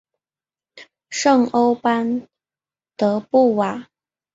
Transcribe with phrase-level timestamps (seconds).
[1.11, 2.27] 圣欧班
[2.97, 3.87] 德布瓦。